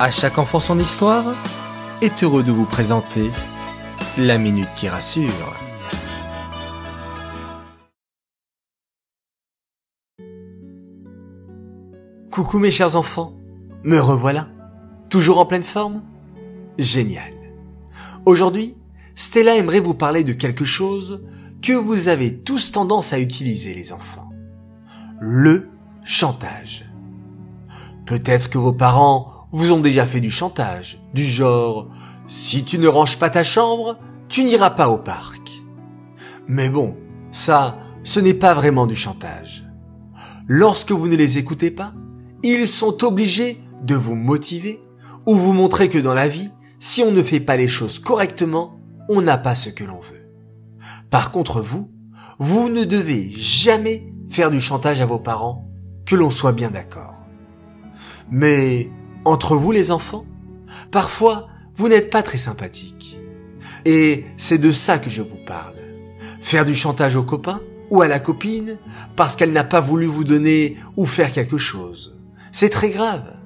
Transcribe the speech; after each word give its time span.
À 0.00 0.12
chaque 0.12 0.38
enfant 0.38 0.60
son 0.60 0.78
histoire 0.78 1.24
est 2.02 2.22
heureux 2.22 2.44
de 2.44 2.52
vous 2.52 2.66
présenter 2.66 3.32
la 4.16 4.38
minute 4.38 4.68
qui 4.76 4.88
rassure. 4.88 5.56
Coucou 12.30 12.60
mes 12.60 12.70
chers 12.70 12.94
enfants, 12.94 13.34
me 13.82 13.98
revoilà, 13.98 14.46
toujours 15.10 15.40
en 15.40 15.46
pleine 15.46 15.64
forme? 15.64 16.04
Génial. 16.78 17.32
Aujourd'hui, 18.24 18.76
Stella 19.16 19.56
aimerait 19.56 19.80
vous 19.80 19.94
parler 19.94 20.22
de 20.22 20.32
quelque 20.32 20.64
chose 20.64 21.24
que 21.60 21.72
vous 21.72 22.06
avez 22.06 22.38
tous 22.38 22.70
tendance 22.70 23.12
à 23.12 23.18
utiliser 23.18 23.74
les 23.74 23.92
enfants. 23.92 24.30
Le 25.18 25.68
chantage. 26.04 26.88
Peut-être 28.06 28.48
que 28.48 28.58
vos 28.58 28.72
parents 28.72 29.37
vous 29.50 29.72
ont 29.72 29.80
déjà 29.80 30.06
fait 30.06 30.20
du 30.20 30.30
chantage, 30.30 31.00
du 31.14 31.24
genre 31.24 31.88
si 32.26 32.64
tu 32.64 32.78
ne 32.78 32.88
ranges 32.88 33.18
pas 33.18 33.30
ta 33.30 33.42
chambre, 33.42 33.96
tu 34.28 34.44
n'iras 34.44 34.70
pas 34.70 34.88
au 34.88 34.98
parc. 34.98 35.62
Mais 36.46 36.68
bon, 36.68 36.96
ça, 37.32 37.78
ce 38.04 38.20
n'est 38.20 38.34
pas 38.34 38.54
vraiment 38.54 38.86
du 38.86 38.96
chantage. 38.96 39.64
Lorsque 40.46 40.92
vous 40.92 41.08
ne 41.08 41.16
les 41.16 41.38
écoutez 41.38 41.70
pas, 41.70 41.92
ils 42.42 42.68
sont 42.68 43.04
obligés 43.04 43.60
de 43.82 43.94
vous 43.94 44.14
motiver 44.14 44.80
ou 45.26 45.34
vous 45.34 45.52
montrer 45.52 45.88
que 45.88 45.98
dans 45.98 46.14
la 46.14 46.28
vie, 46.28 46.50
si 46.80 47.02
on 47.02 47.10
ne 47.10 47.22
fait 47.22 47.40
pas 47.40 47.56
les 47.56 47.68
choses 47.68 47.98
correctement, 47.98 48.80
on 49.08 49.22
n'a 49.22 49.38
pas 49.38 49.54
ce 49.54 49.70
que 49.70 49.84
l'on 49.84 50.00
veut. 50.00 50.30
Par 51.10 51.30
contre, 51.30 51.60
vous, 51.60 51.90
vous 52.38 52.68
ne 52.68 52.84
devez 52.84 53.30
jamais 53.30 54.12
faire 54.28 54.50
du 54.50 54.60
chantage 54.60 55.00
à 55.00 55.06
vos 55.06 55.18
parents, 55.18 55.64
que 56.06 56.14
l'on 56.14 56.30
soit 56.30 56.52
bien 56.52 56.70
d'accord. 56.70 57.14
Mais, 58.30 58.90
entre 59.24 59.56
vous 59.56 59.72
les 59.72 59.90
enfants, 59.90 60.24
parfois, 60.90 61.48
vous 61.74 61.88
n'êtes 61.88 62.10
pas 62.10 62.22
très 62.22 62.38
sympathique. 62.38 63.18
Et 63.84 64.26
c'est 64.36 64.58
de 64.58 64.72
ça 64.72 64.98
que 64.98 65.10
je 65.10 65.22
vous 65.22 65.38
parle. 65.46 65.76
Faire 66.40 66.64
du 66.64 66.74
chantage 66.74 67.16
au 67.16 67.22
copain 67.22 67.60
ou 67.90 68.02
à 68.02 68.08
la 68.08 68.20
copine 68.20 68.78
parce 69.16 69.36
qu'elle 69.36 69.52
n'a 69.52 69.64
pas 69.64 69.80
voulu 69.80 70.06
vous 70.06 70.24
donner 70.24 70.76
ou 70.96 71.06
faire 71.06 71.32
quelque 71.32 71.58
chose. 71.58 72.18
C'est 72.52 72.70
très 72.70 72.90
grave. 72.90 73.36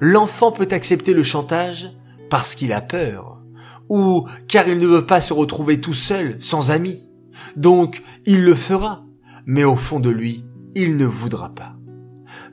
L'enfant 0.00 0.52
peut 0.52 0.68
accepter 0.70 1.12
le 1.12 1.22
chantage 1.22 1.90
parce 2.30 2.54
qu'il 2.54 2.72
a 2.72 2.80
peur 2.80 3.40
ou 3.88 4.26
car 4.48 4.68
il 4.68 4.78
ne 4.78 4.86
veut 4.86 5.04
pas 5.04 5.20
se 5.20 5.32
retrouver 5.32 5.80
tout 5.80 5.92
seul, 5.92 6.36
sans 6.40 6.70
amis. 6.70 7.10
Donc, 7.56 8.02
il 8.24 8.44
le 8.44 8.54
fera, 8.54 9.04
mais 9.46 9.64
au 9.64 9.76
fond 9.76 10.00
de 10.00 10.10
lui, 10.10 10.44
il 10.74 10.96
ne 10.96 11.06
voudra 11.06 11.54
pas. 11.54 11.76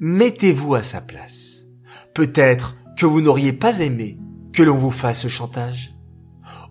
Mettez-vous 0.00 0.74
à 0.74 0.82
sa 0.82 1.00
place. 1.00 1.53
Peut-être 2.12 2.76
que 2.98 3.06
vous 3.06 3.20
n'auriez 3.20 3.52
pas 3.52 3.80
aimé 3.80 4.18
que 4.52 4.62
l'on 4.62 4.76
vous 4.76 4.90
fasse 4.90 5.26
chantage. 5.28 5.94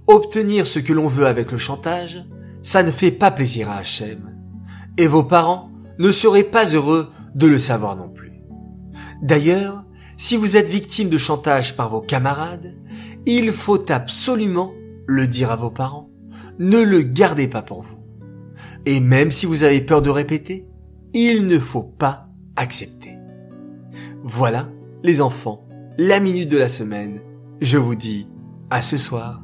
Obtenir 0.08 0.68
ce 0.68 0.80
que 0.80 0.94
l'on 0.94 1.08
veut 1.08 1.28
avec 1.28 1.52
le 1.52 1.58
chantage, 1.58 2.24
ça 2.62 2.84
ne 2.84 2.92
fait 2.92 3.12
pas 3.12 3.32
plaisir 3.32 3.70
à 3.70 3.78
Hachem. 3.78 4.38
Et 4.98 5.08
vos 5.08 5.24
parents 5.24 5.72
ne 6.00 6.12
seraient 6.12 6.44
pas 6.44 6.66
heureux 6.66 7.10
de 7.36 7.48
le 7.48 7.58
savoir 7.58 7.96
non 7.96 8.10
plus. 8.10 8.34
D'ailleurs, 9.22 9.84
si 10.18 10.38
vous 10.38 10.58
êtes 10.58 10.68
victime 10.68 11.10
de 11.10 11.18
chantage 11.18 11.76
par 11.76 11.90
vos 11.90 12.02
camarades, 12.02 12.76
il 13.26 13.52
faut 13.52 13.92
absolument 13.92 14.74
le 15.06 15.28
dire 15.28 15.52
à 15.52 15.56
vos 15.56 15.72
parents. 15.72 16.10
Ne 16.60 16.82
le 16.82 17.02
gardez 17.02 17.48
pas 17.48 17.62
pour 17.62 17.82
vous. 17.82 17.98
Et 18.86 19.00
même 19.00 19.32
si 19.32 19.46
vous 19.46 19.64
avez 19.64 19.82
peur 19.82 20.02
de 20.02 20.10
répéter, 20.10 20.68
il 21.14 21.48
ne 21.48 21.60
faut 21.60 21.84
pas 21.84 22.28
accepter. 22.56 23.18
Voilà, 24.24 24.70
les 25.04 25.20
enfants, 25.20 25.68
la 25.98 26.22
minute 26.22 26.50
de 26.50 26.58
la 26.58 26.70
semaine. 26.70 27.20
Je 27.60 27.78
vous 27.78 27.94
dis 27.96 28.28
à 28.70 28.82
ce 28.82 28.98
soir. 28.98 29.42